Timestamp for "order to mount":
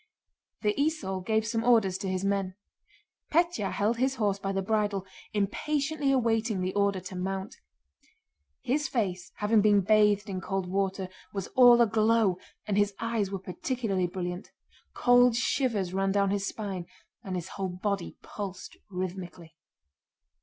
6.73-7.57